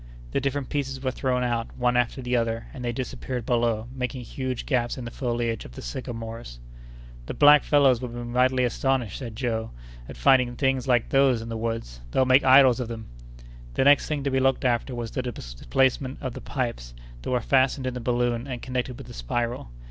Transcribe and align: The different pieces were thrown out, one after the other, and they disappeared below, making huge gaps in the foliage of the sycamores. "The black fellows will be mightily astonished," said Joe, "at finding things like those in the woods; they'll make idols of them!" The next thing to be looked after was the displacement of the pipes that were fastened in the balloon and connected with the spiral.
The 0.31 0.41
different 0.41 0.69
pieces 0.69 0.99
were 1.03 1.11
thrown 1.11 1.43
out, 1.43 1.77
one 1.77 1.95
after 1.95 2.23
the 2.23 2.35
other, 2.35 2.65
and 2.73 2.83
they 2.83 2.91
disappeared 2.91 3.45
below, 3.45 3.87
making 3.93 4.21
huge 4.21 4.65
gaps 4.65 4.97
in 4.97 5.05
the 5.05 5.11
foliage 5.11 5.63
of 5.63 5.73
the 5.73 5.81
sycamores. 5.83 6.59
"The 7.27 7.35
black 7.35 7.63
fellows 7.63 8.01
will 8.01 8.09
be 8.09 8.15
mightily 8.23 8.63
astonished," 8.63 9.19
said 9.19 9.35
Joe, 9.35 9.69
"at 10.09 10.17
finding 10.17 10.55
things 10.55 10.87
like 10.87 11.09
those 11.09 11.39
in 11.39 11.49
the 11.49 11.55
woods; 11.55 12.01
they'll 12.09 12.25
make 12.25 12.43
idols 12.43 12.79
of 12.79 12.87
them!" 12.87 13.09
The 13.75 13.83
next 13.83 14.07
thing 14.07 14.23
to 14.23 14.31
be 14.31 14.39
looked 14.39 14.65
after 14.65 14.95
was 14.95 15.11
the 15.11 15.21
displacement 15.21 16.17
of 16.19 16.33
the 16.33 16.41
pipes 16.41 16.95
that 17.21 17.29
were 17.29 17.39
fastened 17.39 17.85
in 17.85 17.93
the 17.93 17.99
balloon 17.99 18.47
and 18.47 18.59
connected 18.63 18.97
with 18.97 19.05
the 19.05 19.13
spiral. 19.13 19.69